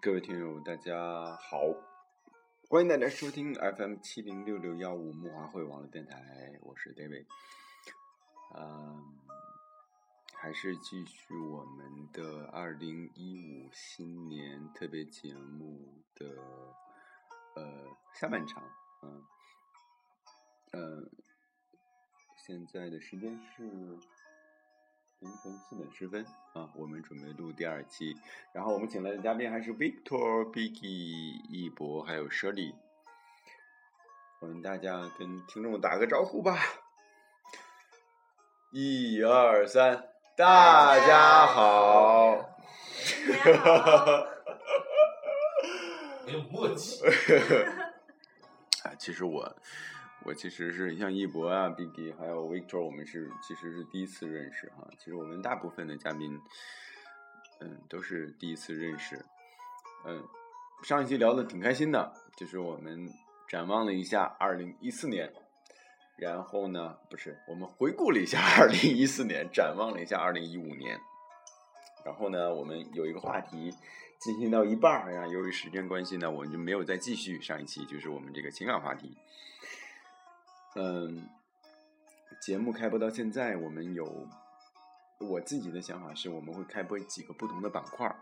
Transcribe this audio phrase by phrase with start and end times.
[0.00, 1.58] 各位听友，大家好，
[2.68, 7.26] 欢迎大家收听 FM 七零六六幺五木华会网络电台，我是 David。
[8.54, 9.18] 嗯，
[10.34, 16.26] 还是继续我们的二零一五新年特别节目的
[17.56, 18.62] 呃下半场，
[19.02, 19.24] 嗯，
[20.72, 21.10] 呃，
[22.36, 23.98] 现在的时间是。
[25.20, 28.16] 凌晨四点十分啊，我们准备录第二期，
[28.52, 32.72] 然后我们请来的嘉宾还是 Victor、Biggy、一博还有 Shirley，
[34.38, 36.56] 我们大家跟听众打个招呼吧，
[38.70, 42.46] 一二三，大家好，哈
[43.42, 44.28] 哈哈哈哈，
[46.26, 47.04] 没有默契，
[48.86, 49.56] 啊，其实我。
[50.24, 54.86] 我其实是像一博啊、B B 还有 Victor，我们是其实是第一次认识哈。
[54.98, 56.38] 其实我们大部分的嘉宾，
[57.60, 59.24] 嗯，都是第一次认识。
[60.04, 60.22] 嗯，
[60.82, 63.08] 上一期聊的挺开心的，就是我们
[63.48, 65.32] 展望了一下二零一四年，
[66.16, 71.00] 然后呢，不是我们回顾了一下 二零一四年，展望了一下二零一五年，
[72.04, 73.72] 然后呢，我们有一个话题
[74.18, 79.16] 进行到一半儿呀，由于时间关系呢，我们就没有再继续上一期，就是我们这个情感话题。
[80.74, 81.28] 嗯，
[82.40, 84.28] 节目开播到现在，我们有
[85.18, 88.14] 我自己的想法是，我们会开播几个不同的板块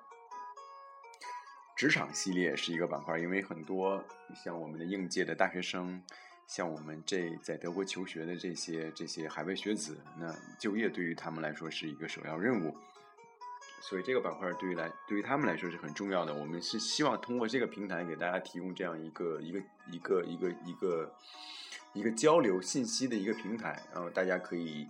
[1.77, 4.02] 职场系列是一个板块因为很多
[4.34, 6.02] 像我们的应届的大学生，
[6.47, 12.74] 像我们这在德国求学的这些这些海外学子，那就业对于他们来说是一个首要任务，
[13.89, 16.35] 所以这个板块对于来对于他们来说是很重要的。
[16.35, 19.61] 我们是希望通过这个平台给大家提供这样一个一个
[19.91, 21.13] 一个一个一个。
[21.92, 24.86] 一个交流信息的一个平台，然后大家可以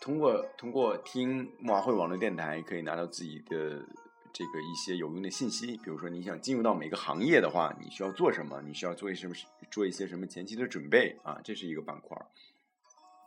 [0.00, 3.84] 通过通过听木马会网络电台，可以拿到自己的
[4.32, 5.76] 这个一些有用的信息。
[5.78, 8.62] 比如说，你想进入到每个行业的话，你需要做什么？
[8.62, 9.34] 你需要做一些什么？
[9.72, 11.40] 做一些什么前期的准备啊？
[11.42, 12.16] 这是一个板块。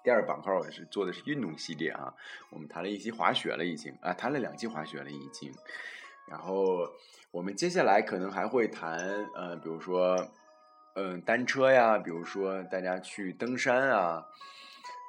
[0.07, 2.13] 第二板块我是做的是运动系列啊，
[2.49, 5.53] 我们谈了一期滑雪了，已经啊，谈了两期滑雪了，已经。
[6.29, 6.89] 然后
[7.29, 8.97] 我们接下来可能还会谈
[9.35, 10.15] 呃，比如说。
[10.95, 14.25] 嗯，单车呀，比如说大家去登山啊，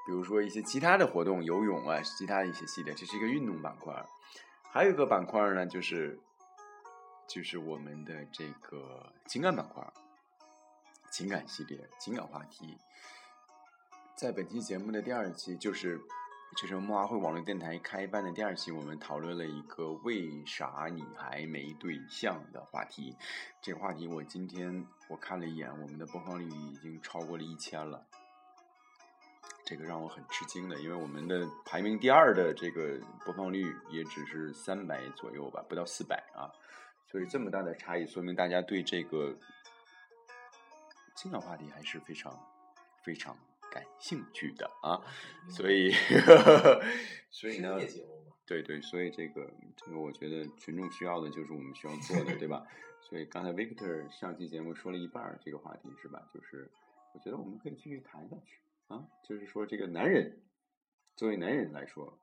[0.05, 3.95] 比如说一些其他的活动，游泳啊，其他的一些系列，这是一个运动板块。
[4.65, 6.19] 还有一个板块呢，就是
[7.29, 9.87] 就是我们的这个情感板块，
[11.13, 12.77] 情感系列，情感话题。
[14.19, 16.01] 在本期节目的第二期，就是。
[16.57, 23.15] 这是木阿会网络电台开办的第二期，我们讨论了一个为啥你还没对象的话题。
[23.63, 28.05] 这个话题我今天我看了一眼，我们的播放率已经超过了一千了。
[29.65, 36.51] 这个让我很吃惊的，因为我们的排名第二的这个播放率也只是三百左右吧，不到四百啊。
[37.07, 39.33] 所以这么大的差异，说明大家对这个
[41.15, 42.37] 情感话题还是非常
[43.05, 43.37] 非常。
[43.79, 45.01] 感兴趣的啊，
[45.49, 45.93] 所以，
[47.31, 47.79] 所以呢，
[48.45, 52.67] 对对，所以这个这个，我觉得群众需要的就是我们需要做的，对吧？
[53.01, 56.29] 所以刚才 Victor 上期节目说了一半这个话题是吧？
[56.35, 56.69] 就是
[57.15, 60.43] 我觉得我们可以继续谈下去啊，就是说这个男人
[61.15, 62.19] 作为男人来说，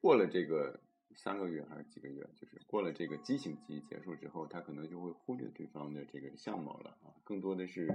[0.00, 0.80] 过了这个
[1.14, 7.86] 三个月还是几个月，就是过了这个激情期结束之后，他可能就会忽略对方的这个相貌了啊，更多的是。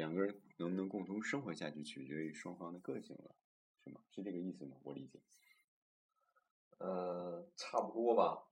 [0.00, 3.34] 两个人能不能共同生活下去，取决于双方的个性了，
[3.84, 4.00] 是吗？
[4.10, 4.78] 是这个意思吗？
[4.82, 5.20] 我理解。
[6.78, 8.42] 呃，差不多吧。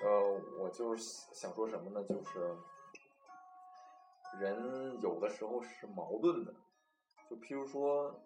[0.00, 2.04] 呃，我就是想说什么呢？
[2.04, 2.56] 就是
[4.38, 6.54] 人有的时候是矛盾的，
[7.28, 8.22] 就譬如说，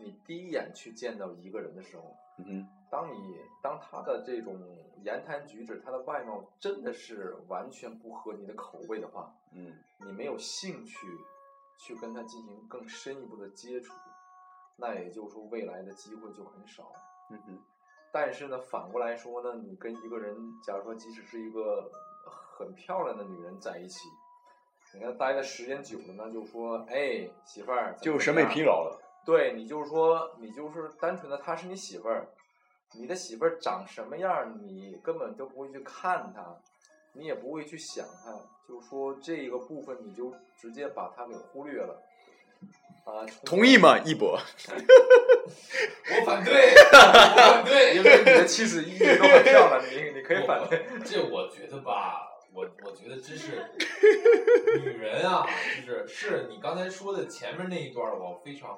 [0.00, 4.58] 你第一眼去见到一个人的时候，嗯当你当他的这种
[5.04, 11.06] 言谈举止，他的外貌真的是完全不合你的口味的话，嗯，你没有兴趣
[11.78, 13.94] 去跟他进行更深一步的接触，
[14.76, 16.90] 那也就是说未来的机会就很少。
[17.30, 17.58] 嗯哼。
[18.12, 21.88] 但是呢，反过来说呢，你跟一个人，假如说即使是一个
[22.24, 24.08] 很漂亮的女人在一起，
[24.94, 29.00] 你看待的时间久了呢，就说，哎，媳妇儿，就审美疲劳了。
[29.30, 32.28] 对你就是说，你就是单纯的她是你媳妇儿。
[32.94, 36.44] 你的媳妇儿长什么样，你根本都不会去看她，
[37.12, 38.32] 你也不会去想她，
[38.68, 42.02] 就是说这个部分你就直接把她给忽略了，
[43.04, 43.22] 啊？
[43.44, 44.36] 同意吗，一博？
[46.10, 50.84] 我反对， 我反对，因为你的妻子一直都很漂亮，你你可以反对。
[51.04, 53.64] 这我觉得吧，我我觉得真是
[54.82, 55.46] 女人啊，
[55.86, 58.76] 就是是你刚才说的前面那一段，我非常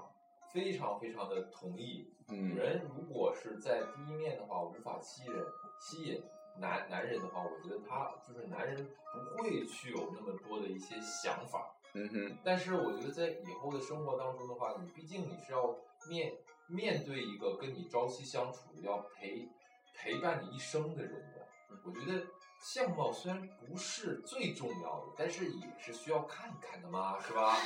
[0.52, 2.08] 非常非常的同意。
[2.28, 5.32] 女人如果是在第一面的话无法吸引
[5.78, 6.22] 吸引，
[6.58, 11.74] 男男人的话，我觉得他就是男人不会去有那么多的一些想法。
[11.94, 15.76] 嗯哼，但是我觉得在以后的生活当中的话，你毕竟你是要
[16.08, 16.32] 面
[16.68, 19.48] 面对一个跟你朝夕相处、要陪
[19.94, 21.46] 陪伴你一生的人的。
[21.84, 22.24] 我觉得
[22.62, 27.56] 相貌虽然不是最重要的，但是也是需要看一看的嘛，是吧？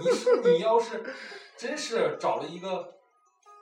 [0.00, 1.02] 你说你要是
[1.56, 2.94] 真是找了一个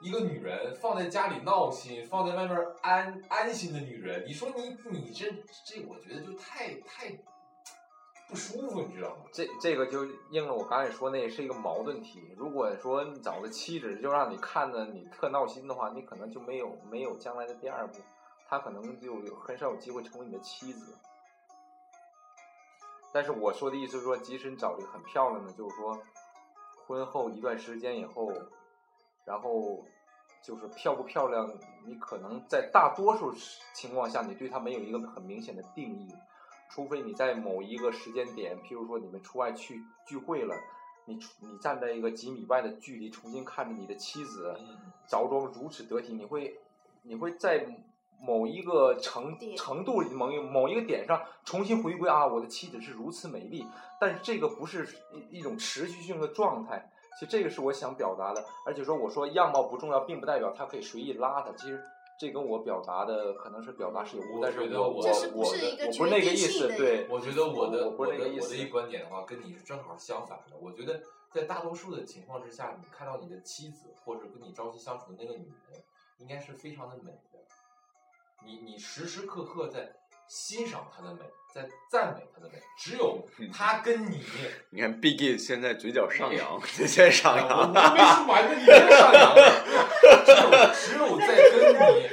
[0.01, 5.27] 一个女人放在家里闹心，放在外面安安心的女人，你说你你这
[5.65, 7.17] 这，我觉得就太太
[8.29, 9.27] 不舒服，你知道吗？
[9.33, 12.35] 这这个就应了我刚才说那是一个矛盾体。
[12.37, 18.01] 如果说你找个妻子就让你看着你特闹心的话，你可能就没有没有将来的第二步，
[18.53, 20.95] 他可能就有很少有机会成为你的妻子。
[23.11, 25.99] 但是我说的意思是说，即使你找了一个很漂亮的，就是说
[26.87, 28.31] 婚后一段时间以后，
[29.25, 29.83] 然后
[30.43, 31.51] 就是漂不漂亮，
[31.87, 33.33] 你可能在大多数
[33.73, 36.15] 情况下，你对她没有一个很明显的定义。
[36.69, 40.55] 除非你在某一个时间点，譬如说你们出外去聚会了，
[41.07, 46.61] 你你站在一个几米外的距离，重新看着你的妻子嗯，着装如此得体，你会
[47.01, 47.67] 你会在
[48.25, 53.67] 某一个程程度里某一某一个点上重新回归啊，我的妻子是如此美丽，
[54.01, 54.89] 但是这个不是
[55.31, 56.89] 一一种持续性的状态。
[57.19, 61.55] 其实这个是我想表达的，而且说我说样貌不重要，并不代表他可以随意邋遢。
[61.57, 61.83] 其实
[62.19, 67.07] 这跟我表达的可能是表达是有误，我但是觉得我我我这不我的是一个我不是那个意决定性的思，对。
[67.11, 70.57] 我觉得我的我不是的那个意思我的一观点的话，跟你是正好相反的。
[70.61, 75.83] 我觉得在大多数的情况之下，你看到你的妻子或者跟你朝夕相处的那个女人，
[76.19, 77.32] 应该是非常的美的。
[78.45, 79.91] 你你时时刻刻在
[80.29, 81.21] 欣赏她的美，
[81.55, 82.61] 在赞美她的美。
[82.79, 84.23] 只有她跟你，
[84.71, 89.41] 你看 Biggie 现在嘴角上扬， 现在上扬，我没说完呢，你别上扬了。
[90.25, 90.41] 只有
[90.75, 92.09] 只有在跟你。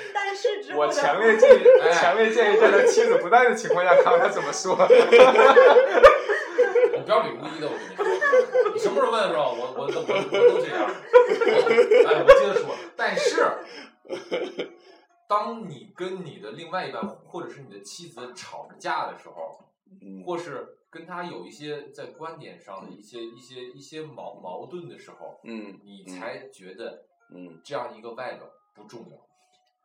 [0.75, 4.73] 我强烈建议，哎强烈建议在他妻子不在的情况下看看他怎么说。
[6.93, 9.39] 我标里无一的，我跟你说，你什么时候问是吧？
[9.39, 10.77] 我我我我我都这样。
[10.87, 10.87] 我
[12.07, 12.63] 哎，我接着说，
[12.95, 13.43] 但是，
[15.29, 19.63] 当你跟你的另外一半或者是你的妻子吵着架的时候，
[20.01, 20.23] 嗯。
[20.23, 27.61] 或是跟他有一些在观点上的一些一些一些矛矛盾的时候，嗯你才觉得嗯。
[27.63, 29.17] 这样一个外表不重要。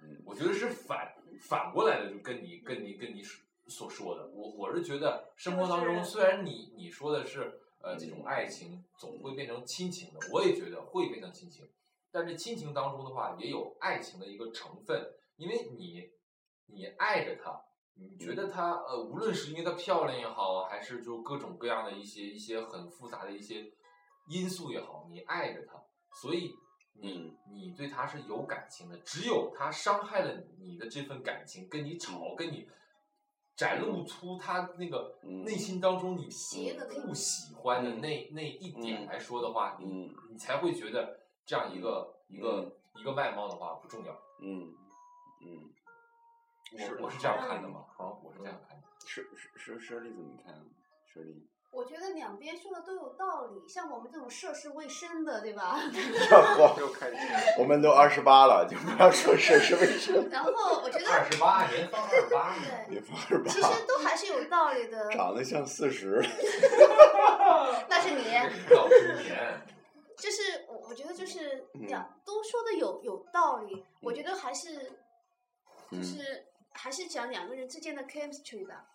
[0.00, 0.22] 嗯。
[0.24, 3.38] 我觉得是反反过来的，就跟你跟你跟你所
[3.68, 11.68] 所说的，我我是觉得生活当中虽然你你说的是呃这种爱情总会变成亲情的，我也觉得会变成亲情，
[12.10, 16.10] 但是亲情当中的话也有爱情的一个成分，因为你
[16.66, 17.60] 你爱着她，
[17.94, 23.72] 你觉得她呃无论是因为她漂亮也好，还是就各种各样的一些一些很复杂的一些
[24.28, 25.74] 因素也好，你爱着她，
[26.20, 26.54] 所以
[26.96, 32.68] 你你对他是有感情的，只有他伤害了你的这份感情，跟你吵，跟你
[33.56, 35.42] 展露出他那个嗯。
[35.42, 40.14] 内心当中你邪的不喜欢的那那一点来说的话，你嗯。
[40.30, 44.12] 你才会觉得这样一个一个一个外貌的话不重要。
[44.40, 44.72] 嗯
[45.44, 45.70] 嗯，
[46.78, 48.82] 是我我是这样看的嘛，好，我是这样看的。
[49.06, 50.54] 是是是舍利怎么看？
[51.06, 55.78] 舍利，我觉得两边说的都有道理，像我们这种涉世未深的，对吧？
[56.78, 57.16] 又开始，
[57.58, 60.28] 我们都二十八了，就不要说涉世未深。
[60.30, 60.50] 然后
[60.82, 65.10] 我觉 得二得十八年方二十八呢，对，别放二十其，实都还是有道理的。
[65.10, 66.20] 长得像四十。
[67.88, 68.24] 那是你，
[70.16, 74.90] 就是我我觉得就是嗯两都说的有有道理，我觉得还是
[75.90, 78.90] 就嗯是还是讲两个人之间的 chemistry 吧。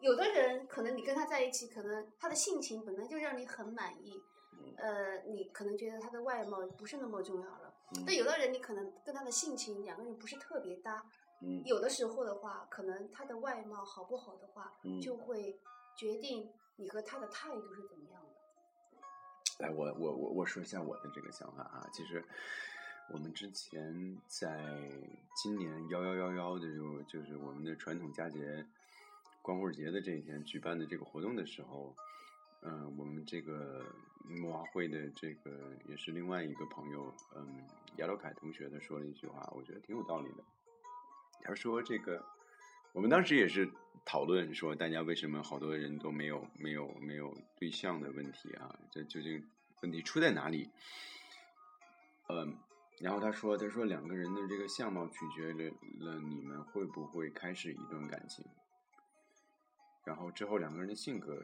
[0.00, 7.74] 有的人可能你跟他在一起，可能他的性情本来就让你很满意，嗯呃，你可能觉得他的外貌不是那么重要了。
[7.96, 11.04] 嗯但有的人你可能跟他的性情两个人不是特别搭，
[11.40, 15.58] 嗯有的时候的话，可能他的外貌好不好的话，嗯就会
[15.96, 18.28] 决定你和他的态度是怎么样的。
[19.58, 22.24] 来，我我我我说一下我的这个想法啊，其实
[23.10, 24.78] 我们之前在
[25.34, 28.66] 今年幺幺幺幺的时候，就是我们的传统佳节
[29.40, 31.94] 光棍节的这一天举办的这个活动的时候，
[32.60, 33.82] 嗯、我们这个
[34.24, 40.44] 木华会的这个也是另外一个朋友，嗯，亚罗凯同学他说了一句话，我觉得挺有道理的。
[41.42, 42.22] 他说这个，
[42.92, 43.70] 我们当时也是
[44.04, 48.78] 讨论说，大家为什么好多人都没有没有没有对象的问题啊？
[48.90, 49.42] 这究竟
[49.80, 50.68] 问题出在哪里？
[52.28, 52.54] 嗯，
[53.00, 58.44] 然后他说，他说两个人的这个相貌取决了了你们会不会开始一段感情，
[60.04, 61.40] 然后之后两个人的性格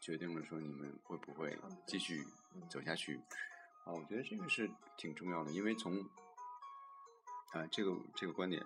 [0.00, 1.56] 决定了说你们会不会
[1.86, 2.26] 继续
[2.68, 3.20] 走下去。
[3.84, 5.96] 啊，我觉得这个是挺重要的，因为从
[7.52, 8.60] 啊这个这个观点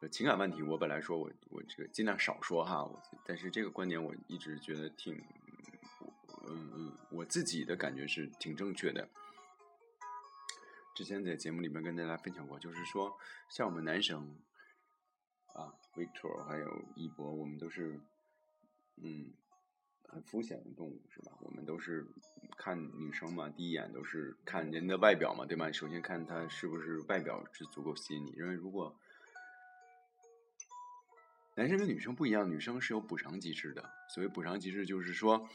[0.00, 5.14] 呃情感问题，我本来说我我这个尽量少说哈，我但是这个观点我一直觉得挺，
[6.46, 9.08] 嗯嗯，我自己的感觉是挺正确的。
[10.96, 13.14] 之前在节目里面跟大家分享过，就是说
[13.50, 14.34] 像我们男生
[15.52, 18.00] 啊，Victor 还有一博，我们都是
[18.96, 19.30] 嗯
[20.08, 21.32] 很肤浅的动物是吧？
[21.40, 22.06] 我们都是
[22.56, 25.70] 看女生嘛，第一眼都是看人的外表嘛，对吧？
[25.70, 28.98] 首先看她是不是外表是足够吸引你，因为如果
[31.56, 33.84] 男生跟女生不一样，女生是有补偿机制的。
[34.14, 35.46] 所谓补偿机制，就是说，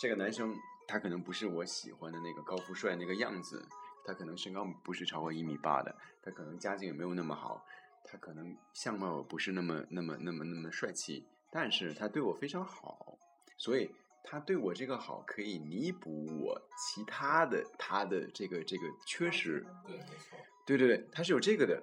[0.00, 3.68] 这个男生他可能不是我喜欢的那个高富帅那个样子，
[4.08, 7.62] 他可能身高不是超过一米八的，他可能家境也没有那么好，
[8.06, 13.18] 他可能相貌不是那么那么那么那么帅气，但是他对我非常好，
[13.58, 13.90] 所以
[14.24, 19.60] 他对我这个好可以弥补我其他的他的这个这个缺失。
[19.86, 20.38] 对，没错。
[20.64, 21.82] 对对对，他是有这个的。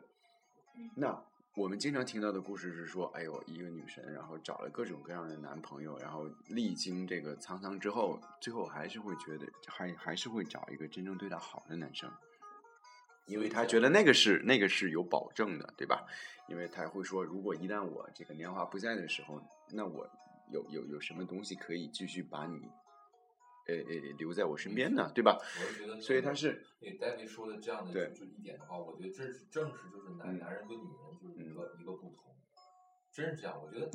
[0.95, 1.23] 那
[1.55, 12.11] 我们经常听到的故事是说，哎呦，一个女神，然后找了各种各样的男朋友，然后历经这个沧桑之后，最后还是会觉得，还还是会找一个真正对她好的男生，
[13.25, 16.05] 因为他觉得那个是那个是有保证的，对吧？
[16.49, 20.05] 因为他会说，如果一旦我这个年华不在的时候，那我
[20.51, 22.69] 有有有什么东西可以继续把你，
[23.67, 25.37] 呃呃留在我身边呢，对吧？
[25.39, 32.35] 我是觉得，所以他是对戴维说的这样的对就是一点的话，我觉得这是正是就是男嗯男人跟女人就是一个一个不同，
[33.11, 33.61] 真是这样。
[33.61, 33.89] 我觉得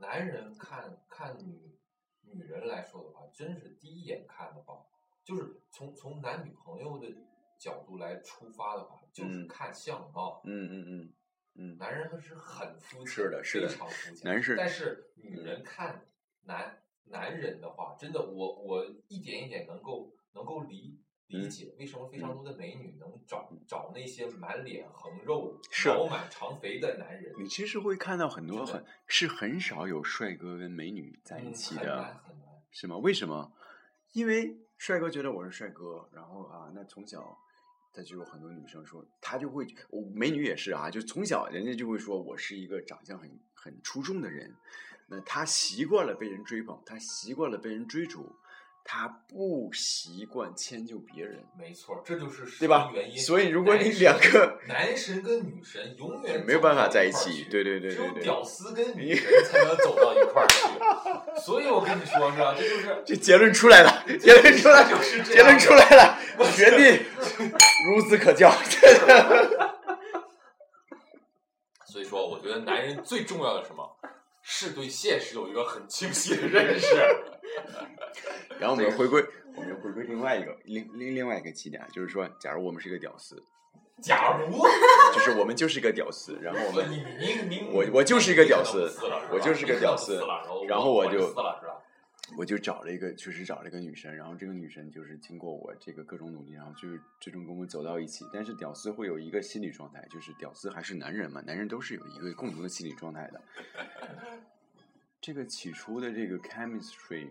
[0.00, 1.78] 男人看看女
[2.22, 4.84] 女人来说的话，真是第一眼看的话，
[5.24, 7.08] 就是从从男女朋友的
[7.58, 10.42] 角度来出发的话，就是嗯看相貌。
[10.44, 11.12] 嗯嗯嗯
[11.56, 14.24] 嗯，男人他是很肤浅，是的是的非常肤浅。
[14.24, 16.04] 男士但是女人看
[16.42, 32.48] 男男人的话，真的，我我一点一点能够能够理理嗯解为什么非常多的美女能找找那些满脸横肉、是饱满长肥的男人，你其实会看到很多很是很少有帅哥跟美女在一嗯很起的，难很难。
[32.70, 32.96] 是吗？
[32.98, 33.52] 为什么？
[34.12, 37.38] 因为帅哥觉得我是帅哥，然后啊，那从小
[37.92, 44.54] 他就有很多女生说，他就会，我美女也是啊，就从小人家就会说我是一个长相很很出众的人，
[45.08, 48.34] 那他习惯了被人追捧，他习惯了被人追逐，
[48.84, 51.44] 他不习惯迁就别人。
[51.58, 53.18] 没错，这就是对吧原因。
[53.18, 61.40] 所以如果你两个男神跟女神永远没有办法在一起对对对只有对对屌丝跟女神才能走到一块儿去。
[61.42, 62.54] 所以我跟你说，是吧？
[62.58, 66.18] 这就是 这结论出来了，结论出来就是这结论出来了，
[66.56, 67.04] 决定
[67.92, 68.50] 孺子可教。
[71.86, 73.93] 所以说，我觉得男人最重要的什么？
[74.46, 76.94] 是对现实有一个很清晰的认识。
[78.60, 79.24] 然后我们回归，
[79.56, 83.42] 我们回归另外一个另另另外一个起点，就是说，假如我们是一个屌丝，
[84.02, 84.62] 假如
[85.14, 86.84] 就是我们就是一个屌丝，然后我们
[87.72, 88.92] 我我就是一个屌丝
[89.30, 90.22] 我就是个屌丝
[90.68, 91.34] 然后我就
[92.36, 92.44] 我？
[92.44, 98.26] 就找了一个，确实找了一个女生，然后这个女生就是经过我这个各种努力，然后就是最终跟我走到一起。
[98.32, 103.42] 但是屌丝会有一个心理状态，就是屌丝还是男人嘛，男人都是有一个共同的心理状态的。
[105.20, 107.28] 这个起初的这个 chemistry，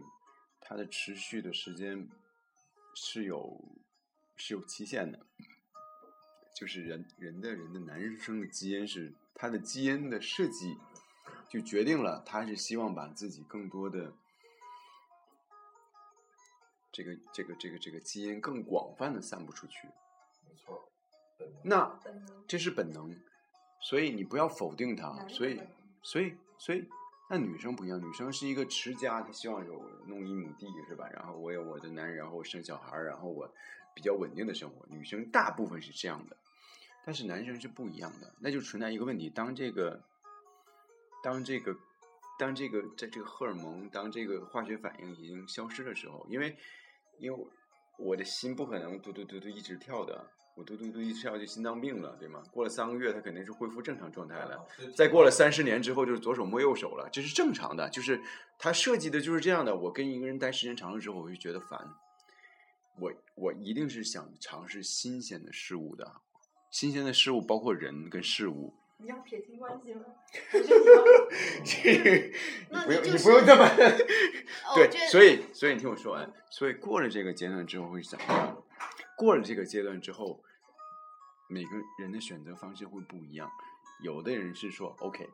[0.60, 2.07] 它的持续的时间
[2.95, 3.63] 是有
[4.36, 5.19] 是有期限的，
[6.55, 10.75] 就是人人的人的男生的基因是他的基因的设计，
[11.48, 14.12] 就决定了他是希望把自己更多的
[16.93, 19.88] 这个这个这个这个基因更广泛的散布出去。
[20.47, 20.88] 没错，
[21.63, 22.00] 那
[22.47, 23.13] 这是本能，
[23.81, 25.27] 所以你不要否定它。
[25.27, 25.59] 所以，
[26.03, 26.88] 所以，所以，
[27.29, 31.09] 那女生不一样，女生是一个持家，她希望有弄一亩地是吧？
[31.09, 33.51] 然后我有我的男人，然后我生小孩，然后我
[33.95, 34.85] 比较稳定的生活。
[34.88, 36.38] 女生大部分是这样的，
[37.03, 40.00] 但是男生是不一样的，那就存在一个问题：当这个，
[41.23, 41.75] 当这个，
[42.38, 46.55] 当这个在这个荷尔蒙，当这个化学反应已经消失的时候，因为，
[47.20, 47.48] 因为
[47.98, 52.43] 我的心不可能嘟嘟嘟嘟一直跳的，我嘟嘟嘟一直跳就心脏病了，对吗？
[52.51, 54.67] 过了三个月，它肯定是恢复正常状态了。
[54.96, 57.89] 再过了三十年之后，就是左手摸右手了，这是正常的。
[57.89, 58.22] 就是
[58.58, 59.75] 它设计的就是这样的。
[59.75, 61.96] 我跟一个人待时间长了之后，我就觉得烦。
[63.00, 66.12] 我我一定是想尝试新鲜的事物的，
[66.70, 68.74] 新鲜的事物包括人跟事物。
[69.03, 70.05] 你要撇清关系吗？
[70.53, 71.05] 你不用，
[72.69, 73.69] 那你不用这么。
[74.75, 76.33] 对所以所以你听我说完。
[76.50, 78.63] 所以过了这个阶段之后会怎么样？
[79.17, 80.41] 过了这个阶段之后，
[81.50, 81.69] 每个
[82.00, 83.51] 人的选择方式会不一样。
[84.01, 85.29] 有的人是说，OK，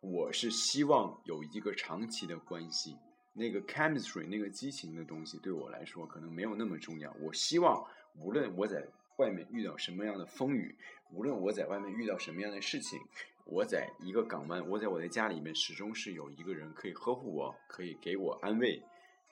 [0.00, 2.94] 我是希望有一个长期的关系，
[3.32, 7.10] 那个 chemistry 那个激情的东西对我来说可能没有那么重要。
[7.20, 7.82] 我希望
[8.18, 10.76] 无论我在外面遇到什么样的风雨，
[11.10, 13.00] 无论我在外面遇到什么样的事情，
[13.46, 18.82] 我在一个港湾，我在我的家里面始终是有一个人可以呵护我，可以给我安慰。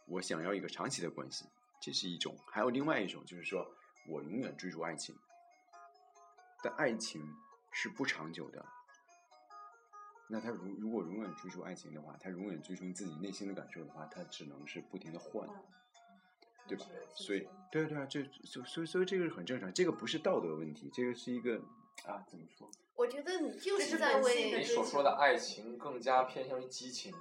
[0.07, 1.45] 我想要一个长期的关系，
[1.81, 3.67] 这是一种；还有另外一种，就是说
[4.09, 5.15] 我永远追逐爱情，
[6.63, 7.23] 但爱情
[7.71, 8.65] 是不长久的。
[10.27, 15.47] 那他如如果永远追逐爱情的话，他永远追逐自己内心的感受的话，他只能是不停的换。
[16.67, 16.87] 对吧？
[17.15, 21.57] 所以，对啊对啊，这所所以所以这个是很正常，这个不是道德问题，这个是一个
[22.05, 22.71] 啊，怎么说？
[22.97, 27.13] 我觉得你就是在为你所说的爱情更加偏向于激情。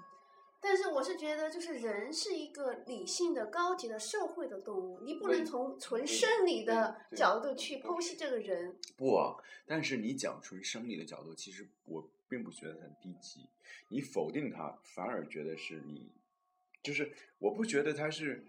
[0.66, 8.74] 但是我是觉得，就是人是一个理性的、高级的社会的动物，你不能从纯生理的角度去剖析这个人。
[8.96, 9.36] 不啊，
[9.66, 13.46] 但是你讲纯生理的角度，其实我并不觉得很低级，
[13.90, 16.10] 你否定他，反而觉得是你，
[16.82, 18.46] 就是我不觉得他是，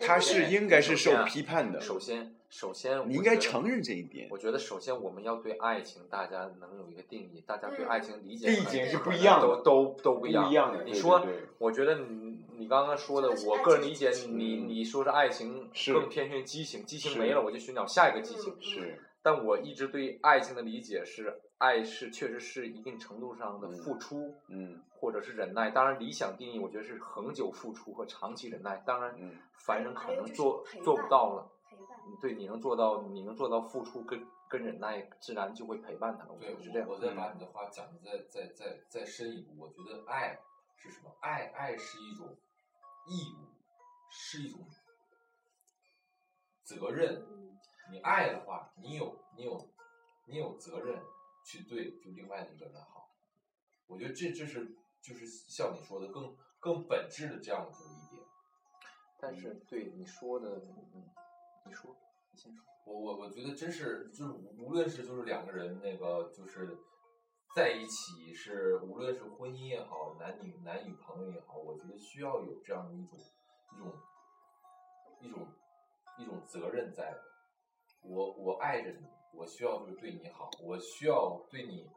[0.00, 4.26] 他是应该是受批判的，首先，首先你应该承认这一点。
[4.30, 4.38] 我。
[4.38, 9.46] 觉得首先我们要对爱情，大家能有一个定义，大家对嗯爱情理解理可能解是不一样的。
[9.46, 10.50] 都都都不不一样。
[10.50, 11.24] 一样的，你说
[11.58, 15.92] 我觉得你你刚刚说的我个人理解，你嗯你说是爱情是。
[15.92, 18.52] 更偏向激情，激情没了我就寻找下一个激情。
[18.52, 25.70] 嗯是但我一直对爱情的理解是，爱是确实是一定程度上的嗯付出，嗯或者是忍耐。
[25.70, 28.76] 当然，理想定义我觉得是恒久付出和长期忍耐。
[28.86, 31.52] 当然，嗯凡人可能做做不到了。
[31.68, 31.98] 陪伴。
[32.20, 36.26] 对，你能做到，你能做到付出跟跟忍耐，自然就会陪伴他。
[36.26, 36.94] 我觉对，得是这样我。
[36.94, 40.38] 我再把你的话讲的再再再再深一步，我觉得爱
[40.76, 41.14] 是什么？
[41.20, 42.36] 爱爱是一种
[43.06, 43.52] 义务，
[44.10, 44.66] 是一种
[46.64, 47.22] 责任。
[47.88, 49.70] 嗯你爱的话，你有你有
[50.26, 51.02] 你有责任
[51.44, 53.10] 去对就另外的一个人好。
[53.86, 58.22] 我觉得这这是就是像你说的更更本质的这样的一点。
[59.18, 60.48] 但是对你说的，
[60.94, 61.10] 嗯，
[61.66, 61.96] 你说，
[62.30, 62.64] 你先说。
[62.86, 66.78] 我我我觉得真是就是无无论是就是两个人那个就是
[67.54, 73.18] 在一起是无论是婚姻也好，男女男女朋友也好，我觉得需要有这样的一种
[73.72, 74.00] 一种
[75.20, 75.48] 一种
[76.18, 77.29] 一种责任在的。
[78.02, 81.88] 我我爱着你，我需要就是对你好，我需要对你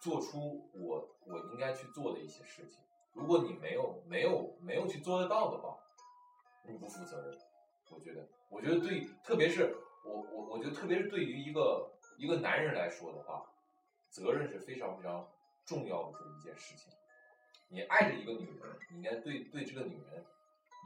[0.00, 2.78] 做出我我应该去做的一些事情。
[3.12, 5.76] 如果你没有没有没有去做得到的话，
[6.64, 7.38] 你不负责任。
[7.90, 13.44] 我觉得，我觉得对，特别是我我我觉得特别是对于一个一个男人来说的话，
[14.08, 15.28] 责任是非常非常
[15.64, 16.92] 重要的这么一件事情。
[17.68, 20.24] 你爱着一个女人，你应该对对这个女人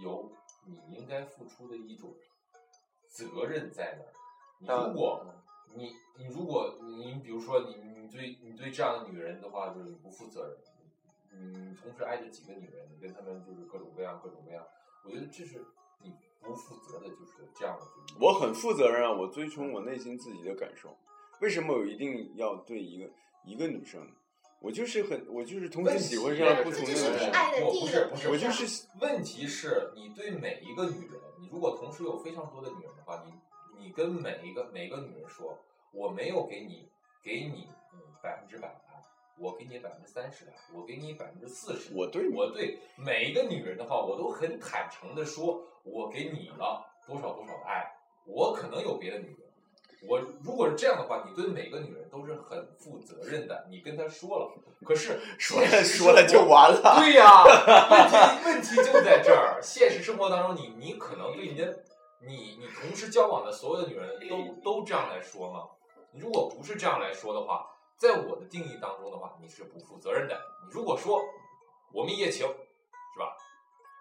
[0.02, 0.32] 有
[0.64, 2.14] 你应该付出的一种
[3.08, 4.12] 责任在那儿。
[4.58, 5.26] 你如果
[5.74, 10.56] 你你如果你比如说你你对你对这样的女人的话，就是你不负责任，
[11.40, 14.64] 你你同时爱着几个女人，你跟他们就是各种各样各种各样，
[15.04, 15.64] 我觉得这是
[16.02, 17.84] 你不负责的，就是这样的
[18.20, 20.96] 我很负责任啊，我遵从我内心自己的感受。
[21.40, 23.10] 为什么我一定要对一个
[23.44, 24.06] 一个女生？
[24.60, 27.28] 我就是很，我就是同时喜欢上不同的这就是女生。
[27.28, 33.32] 你爱的不第一个不是不是，我就是问题是你对每一个女人，你如果同时有非常多的女人的话，你
[33.84, 35.58] 你跟每一个每一个女人说，
[35.92, 36.88] 我没有给你
[37.22, 38.94] 给你嗯百分之百的爱，
[39.38, 41.92] 我给你百分之三十的爱，我给你百分之四十。
[41.94, 47.84] 我对我对每一个女人的话，我都很坦诚的说，我给你了多少多少的爱，
[48.24, 49.36] 我可能有别的女人。
[50.06, 54.50] 我如果是这样的话，你对每个女人都是很负责任的，你跟她说了，
[54.82, 57.00] 可是 说了说了就完了。
[57.00, 59.60] 对呀、问题问题就在这儿。
[59.62, 61.82] 现实生活当中你，你可能对你的
[62.26, 65.68] 你你同时交往的所有的女人都都这样来说吗？
[66.12, 70.40] 你如果不是这样来说的话，在我的定义当中的话，你是不负责任的。
[70.64, 71.20] 你如果说
[71.92, 73.36] 我们一夜情，是吧？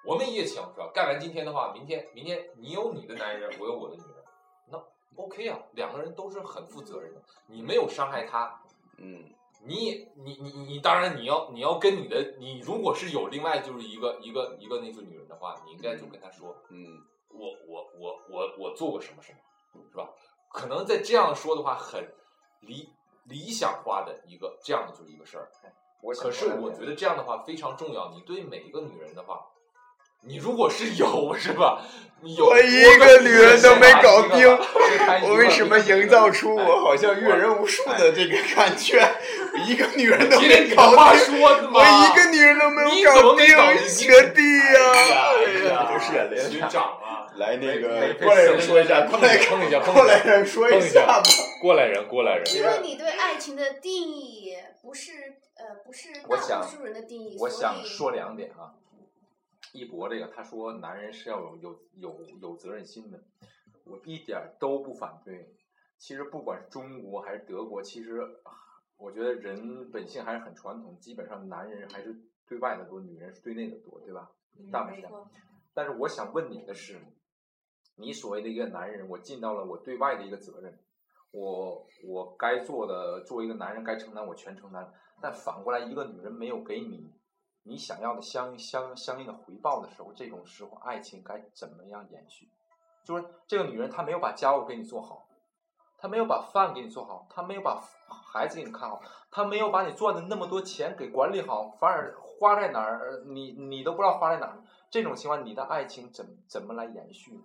[0.06, 0.92] 我们一夜情是吧？
[0.94, 4.24] 干完今天的话，明天明天你有你的男人，我有我的女人，
[4.68, 4.78] 那
[5.16, 7.22] OK 啊，两个人都是很负责任的。
[7.48, 8.62] 你没有伤害他，
[8.98, 9.34] 嗯，
[9.64, 17.00] 你你你你当然你要你要跟你的你如果是有另外就是一个一个一个那个女人的话，你应该就跟她说，嗯，
[17.34, 20.10] 我我我我我做过什么什么，是吧？
[20.52, 22.08] 可能在这样说的话，很
[22.62, 22.90] 理
[23.26, 25.50] 理想化的一个这样的就是一个事儿。
[26.02, 28.12] 我可是我觉得这样的话非常重要。
[28.14, 29.40] 你对每一个女人的话，
[30.22, 31.82] 你如果是有是吧？
[32.22, 34.48] 你有我一个女人都没搞定
[35.28, 38.98] 我为什么营造出哎我好像阅人无数的这个感觉？
[39.68, 41.50] 一个女人都没搞定，说？
[41.74, 44.76] 我一个女人都没有搞怎么没搞定定，学弟呀！
[45.36, 46.38] 哎呀，都是眼泪。
[46.50, 47.03] 学长啊！
[47.38, 51.24] 来，那个过来人说一下，过来碰一下，过来，人说一下下吧。
[51.62, 52.46] 过来人，过来人。
[52.56, 55.12] 因为你对爱情的定义不是
[55.56, 58.76] 呃不是我想大多数人的定义，我想说两点啊。
[59.72, 63.20] 一博这个他说男人是要有有有有责任心的，
[63.86, 65.56] 我一点儿都不反对。
[65.98, 68.22] 其实不管是中国还是德国，其实
[68.98, 72.16] 我觉得人本性还是很传统，基本上男人还是
[72.48, 74.30] 对外的多，女人是对内的多，对吧？
[74.72, 75.12] 大部分。
[75.74, 77.02] 但是我想问你的是，
[77.96, 80.80] 你所谓的一个男人，我尽到了我对外的一个责任，
[81.32, 87.14] 我我该做的作为一个男人该承担我全承担，但反过来一个女人没有给你
[87.64, 92.50] 你想要的相相相应的回报的时候，这种时候爱情该怎么样延续？
[93.04, 95.28] 就是这个女人她没有把家务给你做好，
[95.98, 104.62] 她没有把饭给你做好，她没有把孩子给你看好，她没有把你赚的那么多钱给管理好，反而花在哪儿你你都不知道花在哪儿。
[104.90, 107.40] 这种情况，你的爱情怎怎么来延续？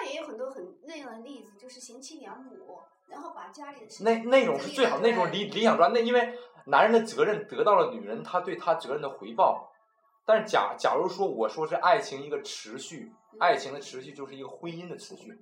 [0.00, 6.00] 那也有很多很那样的例子，就是贤妻良母，然后把家里的事那那种是最好，那种理理想状态。
[6.00, 6.34] 那因为
[6.66, 9.70] 男人的责任得到了女人他对他责任的回报，
[10.24, 15.38] 但是假假如说我说是爱情一个持续，爱情的持续就是一个婚姻的持续。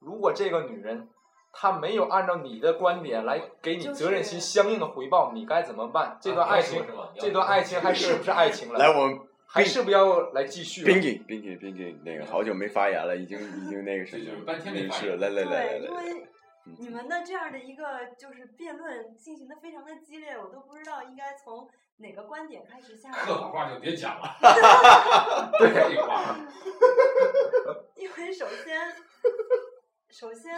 [0.00, 1.08] 如果这个女人
[1.52, 6.18] 她没有按照你的观点来给你责任心相应的回报，你该怎么办？
[6.20, 6.84] 这段啊爱情
[7.18, 8.78] 这段爱情还是不是爱情了？
[8.78, 9.20] 来，我们
[9.52, 10.86] 还是不要来继续了？
[10.86, 16.26] 冰姐，冰姐，冰姐，那个好久没发言了，已经已经那个什么半天没发是言来来来来为
[16.64, 23.50] 嗯你们的这样的一个就是辩论进行的非常的激烈，我都不知道应该从哪个观点开始下客套。
[23.50, 24.38] 话就别讲了，
[25.58, 26.38] 对废话。
[27.96, 28.80] 因为首先，
[30.08, 30.54] 首先，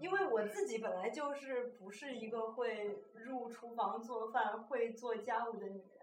[0.00, 5.97] 因为我自己本来就是不是一个会入厨房做饭、会做家务的女人。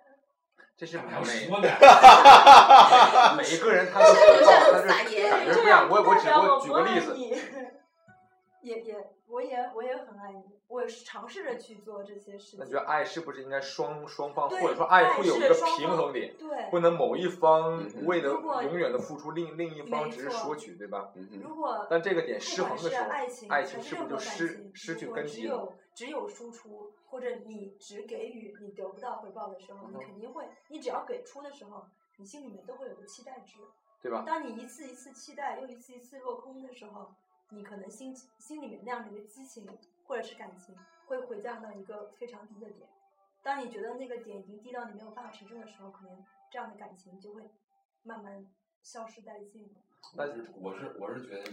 [0.78, 1.70] 这是每说的，
[3.38, 5.88] 每一个人他的回报，他是感觉这不一样。
[5.90, 7.16] 我我只我不举个例子，
[8.62, 8.96] 也也，
[9.28, 12.60] 我也我也很爱你，我也是尝试着去做这些事情。
[12.60, 18.32] 那觉得爱是不是应该双双方，或者说爱会有一个平衡点，对，不能某一方为了
[18.64, 21.12] 永远的付出，另另一方只是索取，对吧？
[21.16, 25.56] 嗯哼，如果但这个点失衡的时候，爱情爱情是不是就失，失去如果只根基了？
[25.56, 31.86] 有只有输出，或者你只给予你得不到回报的时候，你嗯肯定会，你只要给出的时候，
[32.18, 33.60] 你心里面都会有个期待值。
[34.02, 34.24] 对吧？
[34.24, 37.16] 当你一次一次期待，又一次一次落空的时候，
[37.50, 39.66] 你可能心心里面那样的一个激情
[40.06, 40.76] 或者是感情，
[41.08, 42.88] 会回降到一个非常低的点。
[43.44, 47.44] 当你觉得那个点已经低到你没有办法承受的时候，可能这样的感情就会
[48.04, 48.46] 慢慢
[48.82, 49.82] 消失殆尽了。
[50.16, 51.44] 但是我是我是觉得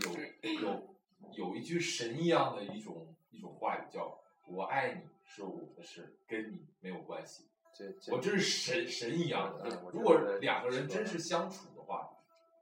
[0.44, 0.94] 有有
[1.32, 12.10] 有一句神一样的一种一种话语叫“我爱你是我的事，跟你没有关系这”，这我真是神神一样的如果两个人真是相处的话，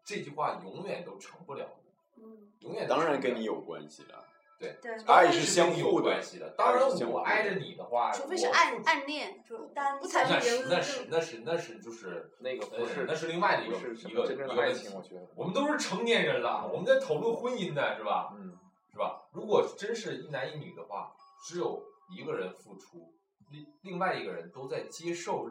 [0.05, 1.69] 这句话永远都成不了，
[2.17, 4.25] 嗯，永远当然跟你有关系的，
[4.61, 6.51] 对，爱是是相互关系的。
[6.51, 15.27] 当然我挨着你的话，除非是暗暗恋，就单不参与那是那是那是那是就是那个呃不是那是另外的一个是一个么真正一个问题的爱情，我觉得。
[15.35, 18.35] 我们都是成年人了，我们在讨论婚姻呢，是吧？
[18.37, 18.59] 嗯，
[18.93, 19.23] 是吧？
[19.33, 21.11] 如果真是一男一女的话，
[21.43, 21.83] 只有
[22.15, 23.15] 一个人付出，
[23.51, 25.51] 另另外一个人都在接受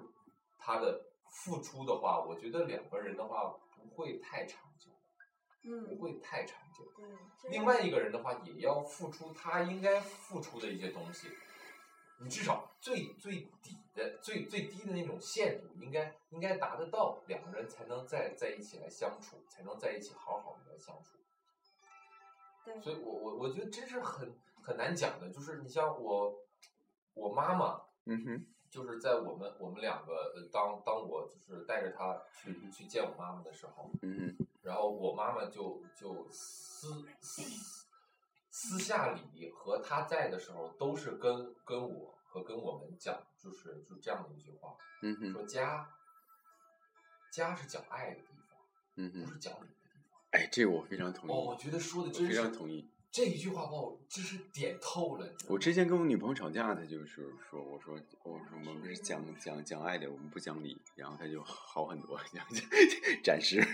[0.59, 4.61] 他的付出的话，我觉得两个人的话不会太长
[5.61, 6.83] 久，不嗯，会太长久。
[7.49, 11.29] 另外一个人的话，也要付出他应该付出的一些东西。
[12.21, 21.17] 你至少最最底的最最低的那种限度，应该应该达得到，两个人才能在在一起来相处，才能在一起好好的来相处。
[22.65, 26.37] 对所以我我我觉得真是很很难讲的，就是你像我
[27.13, 37.41] 我妈妈，嗯哼，就是在我们我们两个呃当当我就是带着她去嗯去见我妈妈的时候，嗯哼，然后我妈妈就就私私
[38.51, 45.89] 私下里和她在的时候，都是跟跟我和跟我们讲，就是就这样的一句话，嗯哼，说家
[47.31, 48.59] 家是讲爱的地方，
[48.97, 50.21] 嗯哼，不是讲理的地方。
[50.29, 52.87] 哎，这个我非常同哦，我意，觉得说的真是非常同意。
[53.11, 55.27] 这一句话把我就是点透了。
[55.47, 57.25] 我之前跟我女朋友吵架，她就是说，
[57.59, 62.45] 我说我说我们不是讲讲讲爱的，我们不讲理，然后她就好很多，讲
[63.23, 63.65] 暂时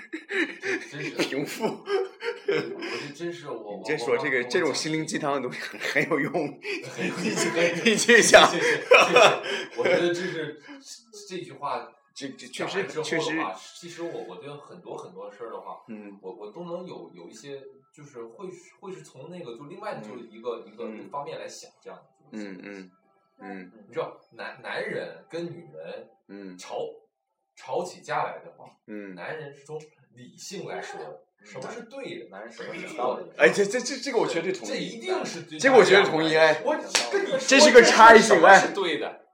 [0.89, 1.65] 真是平复。
[1.65, 3.77] 我这真是我。
[3.83, 6.31] 你这说这个这种心灵鸡汤的东西很很有用，
[6.95, 7.49] 很有意思
[7.83, 8.41] 你去想
[9.77, 10.61] 我觉得这是
[11.27, 13.37] 这句话这这确实确实
[13.75, 17.61] 其实我我对很多很多事儿的话，嗯我我都能有有一些，
[17.93, 22.47] 就是会是会是从那个就另外的就是一个、一个嗯一个方面来想这样的东西。
[22.47, 22.91] 嗯嗯
[23.39, 26.87] 嗯你知道男男人跟女人嗯吵
[27.53, 29.77] 吵起架来的话，嗯，男人是从
[30.13, 33.29] 理性来说的，什么是对的，男人什么是讲道理？
[33.37, 39.24] 哎，这这这这个我绝对同意，这一定是对这个我绝对同意哎我跟你说，这是个差异性哎什么是对的，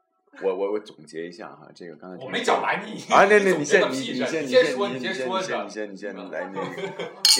[0.41, 6.58] 我我我总结一下哈，这个刚才我没讲完你啊，那那总你先你结个屁事你先先先你说先说你先你先你先来你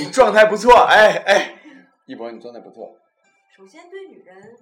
[0.04, 1.62] 你状态不错，哎哎，
[2.06, 2.97] 一博你状态不错，
[3.56, 4.58] 首先，对女人，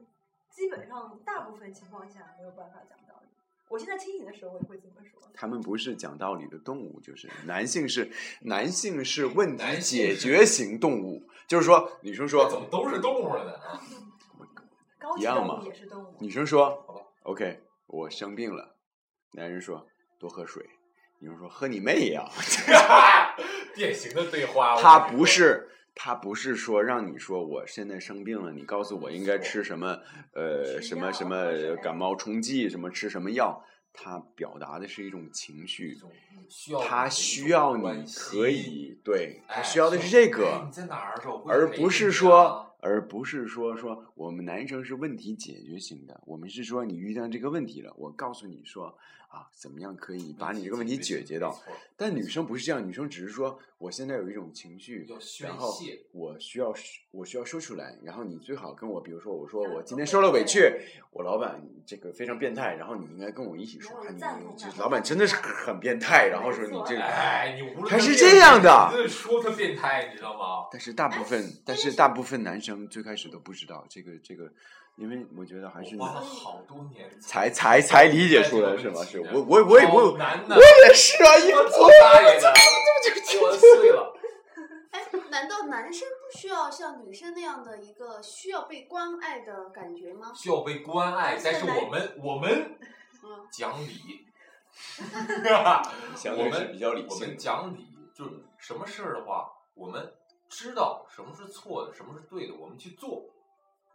[0.51, 3.29] 基本上大部分情况下没有办法讲道理。
[3.67, 5.19] 我现在清醒的时候，我也会这么说。
[5.33, 8.11] 他们不是讲道理的动物，就是男性是
[8.41, 13.53] 男性是问题解是决型动物，就是说女生说怎么都是动物了呢？
[15.17, 16.15] 一样嘛动物也是动物。
[16.19, 17.59] 女生说好吧，OK，
[17.91, 18.75] 我生病了，
[19.31, 19.87] 男人说
[20.19, 20.63] 多喝水，
[21.19, 22.23] 女人说喝你妹呀、
[23.75, 24.79] 典型的对话。
[24.79, 29.99] 他不是他不是说让你说我现在生病了，你告诉我应该吃什么
[30.33, 35.97] 呃什么什么感冒冲剂，什么吃什么药，他表达的是一种情绪
[36.87, 40.69] 他需要你可以对他哎需要的是这个
[41.47, 48.97] 而不是说啊，而不是说说我们男生是问题解决型的，我们是说你遇到这个问题了，我告诉你说
[49.29, 51.57] 啊，怎么样可以把你这个问题解决到。
[51.95, 55.07] 但女生不是这样，女生只是说我现在有一种情绪
[55.41, 55.73] 然后
[56.11, 56.73] 我需要
[57.11, 60.71] 我需要说出来，然后你最好跟我，比如说我说我今天受了委屈，
[61.11, 64.19] 我老板这个非常变态，然后你应该跟我一起说，你
[64.57, 67.01] 这老板真的是很变态，然后说你这个。
[67.01, 70.67] 哎，你无论他是这样的说他变态，你知道吗？
[70.71, 74.51] 但是大部分，但是大部分男生最开始都不知道这个这个，
[74.99, 79.01] 因为我觉得还是我花了好多年才才才理解出来是吗？
[79.05, 80.17] 是我我我也我我
[80.87, 82.53] 也是啊，一我操大爷的，
[83.41, 84.13] 我碎了。
[84.91, 90.33] 哎，难道男生不需要像女生那样的一个需要被关爱的感觉吗？
[90.35, 92.77] 需要被关爱，但是我们我们
[93.23, 94.25] 嗯，讲理，
[96.17, 97.37] 相我们比较理我们性。
[97.37, 100.11] 讲理，就是什么事儿的话，我们
[100.49, 103.23] 知道什么是错的，什么是对的，我们去做。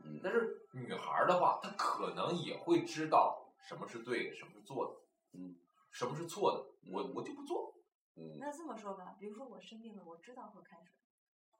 [0.02, 5.54] 嗯但是女孩儿的话，她可能也会知道什么是对的，什么是做的，嗯，
[5.90, 7.74] 什么是错的，我我就不做。
[8.16, 10.92] 嗯那这么说吧，比如说我生病了，我知道喝开水，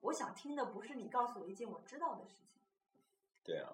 [0.00, 2.60] 我想听的不是你告诉我一件我知道的事情。
[3.42, 3.70] 对啊，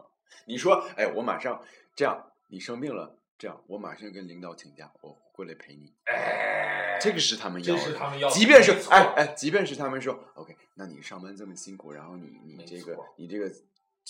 [0.46, 1.62] 你说，哎，我马上
[1.94, 5.92] 这样，你生病了，这样我马上跟领导请假，我过来陪你。
[6.04, 13.52] 哎，这个是他们要的，是他们要的，即便是哎哎，即便是他们说 OK，那你上班这么辛苦，然后你你这个你这个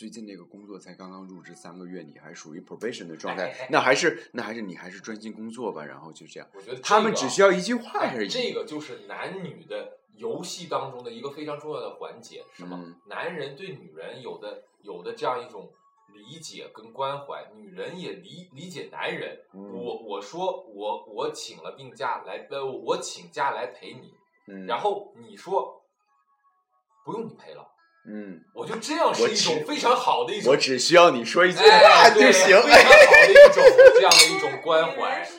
[0.01, 8.29] 最近那个工作才刚刚入职三个月，你还属于 probation 的状态哎哎哎，那还是那还是你还是专心工作吧，然后就这样，我觉得他们只需要一句话哎而已。
[8.31, 12.81] 这个就是男女的游戏当中的一个非常重要的环节，是吗？
[12.83, 15.71] 嗯男人对女人有的有的这样一种
[16.15, 19.39] 理解跟关怀，女人也理理解男人。
[19.53, 24.15] 嗯我我说我我请了病假来，呃，我请假来陪你，
[24.47, 25.85] 嗯，然后你说
[27.05, 27.69] 不用你陪了，
[28.13, 32.61] 嗯，我就这样是一种非常好的一种我只需要你说一句话就行。
[32.63, 32.91] 非常好
[33.23, 33.63] 的一种
[33.95, 35.23] 这样的一种关怀。
[35.25, 35.35] 是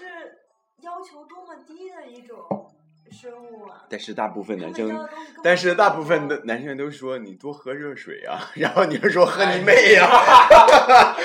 [0.81, 2.37] 要求多么低的一种
[3.11, 3.83] 生物啊！
[3.89, 5.07] 但是大部分男生
[5.43, 10.07] 但是大部分的男生都说你多喝热水啊， 然后你就说喝哎你妹呀、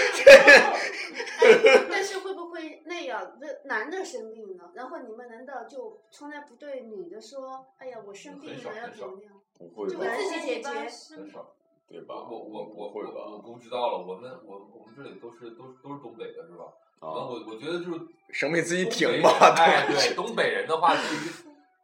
[2.86, 3.38] 那样？
[3.40, 11.54] 这男的生病了，然后你们难道就从来不对女的说：“哎呀，我生病了，要怎么样不会就会自己解决很是少，
[11.88, 12.14] 对吧？
[12.14, 13.38] 我我我会我我？
[13.38, 13.98] 不知道了。
[14.06, 16.64] 我们我我们这里都是都是都是东北的，是吧？
[17.00, 21.30] 啊，我我觉得就是生病自己挺吧，哎，都对，东北人的话，对于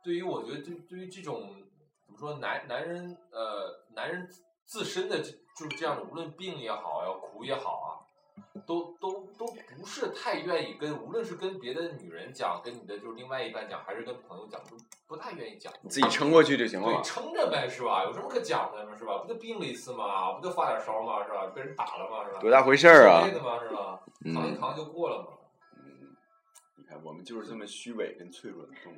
[0.02, 1.54] 对于我觉得对对于这种
[2.06, 4.28] 怎么说，男男人呃男人
[4.64, 7.81] 自身的这就是这样的，无论病也好呀，苦也好啊，
[8.66, 14.76] 都都都不是太愿意跟，无论是跟别的女人讲，跟你的就是另外一半讲，还是跟朋友讲，都
[15.06, 15.72] 不太愿意讲。
[15.82, 17.02] 你自己撑过去就行了。
[17.02, 18.04] 撑着呗，是吧？
[18.04, 19.18] 有什么可讲的嘛，是吧？
[19.18, 21.46] 不就病了一次嘛，不就发点烧嘛，是吧？
[21.54, 22.40] 被人打了嘛，是吧？
[22.40, 24.00] 多大回事儿啊之类的嘛，是吧？
[24.34, 25.38] 扛一嗯扛就过了嘛。
[25.78, 26.16] 嗯，
[26.76, 28.96] 你看我们就是这么虚伪跟脆弱的动物。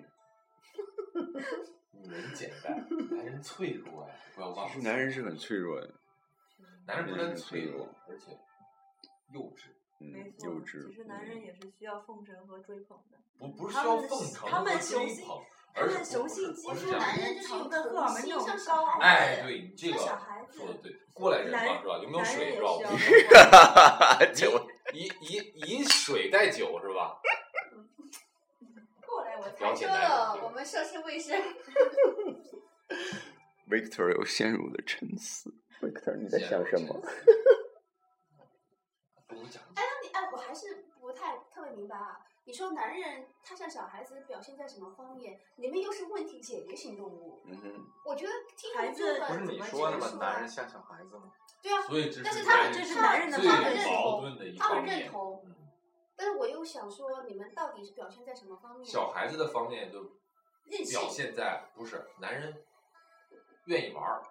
[1.92, 4.72] 女人简单，男人脆弱呀，不要忘了。
[4.72, 5.90] 其实男人是很脆弱的，
[6.86, 8.36] 男人不但脆弱，而且
[9.32, 10.88] 幼稚，没嗯，错幼稚。
[10.88, 13.18] 其实男人嗯也是需要奉承和追捧的。
[13.38, 15.42] 不不是需要他们奉承他们和追雄性捧，
[15.74, 21.98] 他而是们雄性激素男人就是成有分荷尔蒙那种像小高孩哎，对你这个小孩子说的对，过来人嘛是吧？
[22.02, 22.70] 有没有水是吧？
[22.70, 27.18] 我需要们追捧这我以以以以水代酒是吧？
[29.06, 31.42] 过来我了才说了，我们涉世未深。
[33.68, 35.52] Victor 又陷入了沉思。
[35.80, 37.00] Victor 你在想什么？
[39.74, 42.20] 哎，那你哎，我还是不太特别明白啊。
[42.46, 45.40] 你说男人他像小孩子表现在什么方面？
[45.56, 50.06] 你们又是问题解决型动物，嗯哼，我觉得听孩子不是你怎么说的吗？
[50.20, 51.32] 男人像小孩子吗？
[51.62, 55.54] 对啊，所以这但是是他们这男人是男人的最他们认矛同盾的一他们认同嗯
[56.16, 58.84] 但是我又想说，你们到底是表现在什么方面？
[58.84, 60.02] 小孩子的方面就
[60.90, 62.62] 表现在不是男人
[63.64, 64.22] 愿意玩儿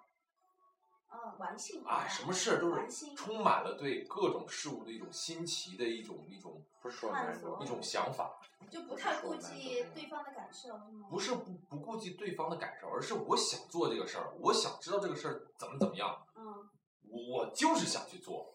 [1.14, 7.12] 啊，玩性啊，什么事儿都是充满了对各种事物的一种新奇的一种一种不是说
[7.60, 11.06] 一种想法，就不太顾及对方的感受，是吗？
[11.08, 16.68] 不是不不顾及对方的感受，而是我想做这个事儿，我想知道这个事儿怎么怎么样，嗯，
[17.08, 18.53] 我我就是想去做。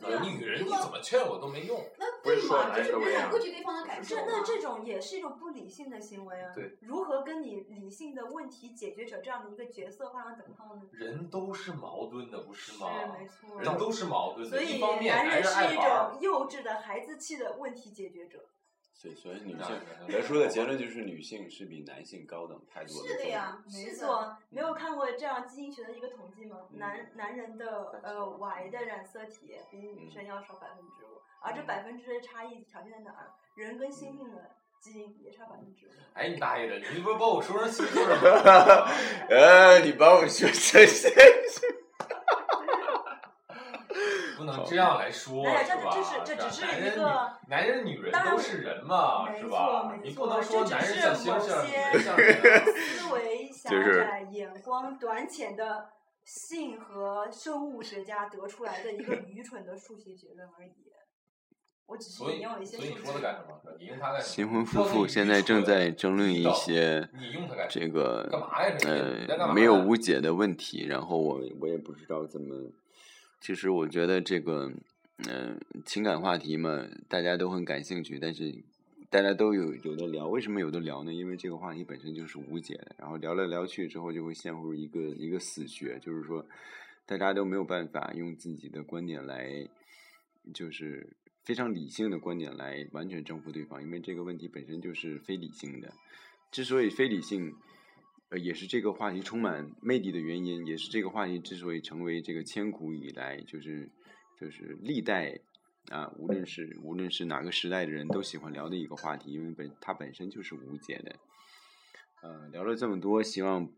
[0.00, 1.78] 对啊女人你怎么劝我都没用。
[1.98, 4.22] 那不是说对嘛，就是不想顾及对方的感受嘛。
[4.26, 6.52] 那这种也是一种不理性的行为啊。
[6.54, 6.76] 对。
[6.80, 10.82] 如何跟你理性的问题解决者这样的一个角色画上等号呢？
[10.92, 13.16] 人都是矛盾的，不是吗是吗？
[13.18, 13.60] 没错。
[13.60, 18.44] 人都是矛盾的，所以一方面男人是一种幼稚的孩子气的问题解决者。
[18.94, 19.78] 所以，所以女性
[20.08, 26.58] 那得出的结论就是女性是比男性高等太多是的呀，没错，没有看过这样基因学的一个统计吗？
[26.72, 26.78] 嗯。
[26.78, 31.66] 男男人的呃 Y 的染色体比女生要少百分之五，而这嗯。
[31.66, 33.32] 百分之的差异体现在哪儿？
[33.56, 35.90] 人跟猩猩的基因也差百分之五。
[36.14, 38.90] 哎，你大爷的，你不是把我说成星座了吗？
[39.28, 41.10] 呃，你把我说这些，
[44.36, 45.90] 不能这样来说，哎呀是吧？
[45.92, 49.88] 这这是这只是男人一个女男人女人当然都是人嘛，没错是吧？
[49.90, 52.64] 没你不能错这只说男人是像猩猩，某女些人像人 啊。
[52.64, 55.88] 思维狭就是窄、眼光短浅的
[56.24, 60.72] 性和生物学家得出来的一个愚蠢的数学结论而已。
[61.86, 63.00] 我只是引用了一些所以数据。
[63.00, 63.60] 你说它干什么？
[63.78, 64.34] 你用它干什么？
[64.34, 67.06] 新婚夫妇现在正在争论一些？
[67.68, 68.26] 这个
[68.86, 72.54] 呃没有无解的问题，然后我我也不知道怎么。
[73.44, 74.72] 其实我觉得这个，
[75.28, 78.50] 嗯、情感话题嘛，大家都很感兴趣，但是
[79.10, 80.26] 大家都有有的聊。
[80.28, 81.12] 为什么有的聊呢？
[81.12, 86.46] 因为这个话题本身就是无解的，然后聊来聊去之后，就会陷入一个一个死穴，就是说，
[87.04, 89.68] 大家都没有办法用自己的观点来，
[90.54, 91.06] 就是
[91.42, 95.92] 非常理性的观点来完全征服对方，因为这个问题本身就是非理性的。
[96.50, 97.52] 之所以非理性，
[98.34, 103.88] 呃，也是这个话题充满魅力的原因，也是这个话题之所以成为这个千古以来就是
[104.40, 105.38] 就是历代
[105.88, 111.14] 啊，无论是无论是哪个时代的人都喜欢聊的一个话题，因为本它本身就是无解的。
[112.22, 113.68] 呃，聊了这么多，希望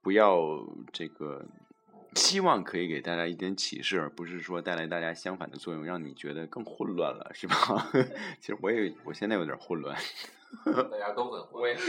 [0.00, 1.46] 不要这个，
[2.14, 7.54] 希望可以给大家一点启示，而不是说带来大家相反的作用，让你觉得更混乱了，是吧？
[8.40, 9.94] 其实我也我现在有点混乱。
[10.64, 11.76] 大家都很会。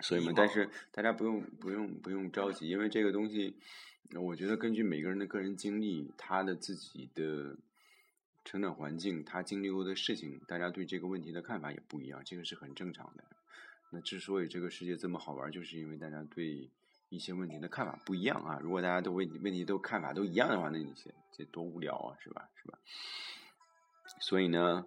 [0.00, 3.56] 所以嘛，但是大家不用不用不用着急，因为这个东西，
[4.14, 7.56] 我觉得根据每个人的个人经历，他的自己的
[8.44, 13.24] 成长环境，他经历过的事情，大家对这个问题的看法也不一样，这个是很正常的。
[13.90, 16.68] 那之所以这个世界这么好玩，就是因为大家对
[17.08, 18.58] 一些问题的看法不一样啊。
[18.62, 22.48] 如果大家都问问题都看法都一样的话，那你这这多无聊啊，是吧？
[22.56, 22.78] 是吧？
[24.20, 24.86] 所以呢，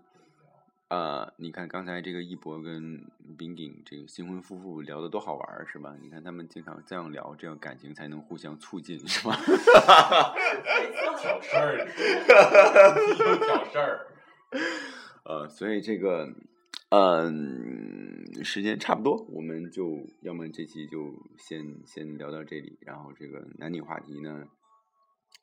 [0.90, 3.06] 呃，你看刚才这个一博跟
[3.38, 5.96] 冰顶这个新婚夫妇聊的多好玩儿，是吧？
[6.02, 9.36] 你看他们经常这样聊，这样感情才能互相促进，是吧？
[11.20, 11.78] 挑事儿，
[13.20, 14.08] 又挑事儿。
[15.26, 16.34] 呃，所以这个，
[16.90, 24.46] 嗯、时间差不多，我们就要么这期就先先聊到这里，然后这个男女话题呢，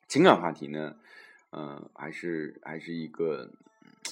[0.09, 0.95] 情感话题呢，
[1.51, 3.49] 嗯、还是还是一个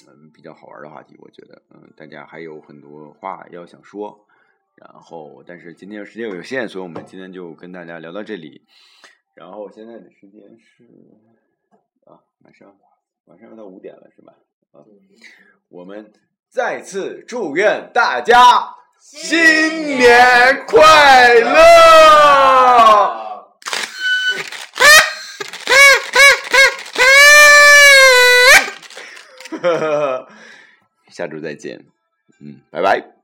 [0.08, 4.26] 嗯比较好玩的话题，我觉得，嗯、大家还有很多话要想说，
[4.74, 8.62] 然后但是今天时间有限，所以我们今天就跟大家聊到这里，
[9.34, 10.84] 然后现在的时间是
[12.04, 12.76] 啊，马上
[13.24, 14.34] 马上要到五点了，是吧？
[14.72, 14.84] 啊，
[15.68, 16.12] 我们
[16.48, 23.25] 再次祝愿大家新年快乐！
[31.08, 31.84] 下周再见，
[32.40, 33.00] 嗯，拜拜。
[33.00, 33.15] 拜拜。